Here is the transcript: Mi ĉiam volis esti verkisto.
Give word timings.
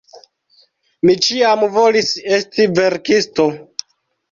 Mi 1.09 1.15
ĉiam 1.25 1.67
volis 1.77 2.11
esti 2.39 2.69
verkisto. 2.83 3.49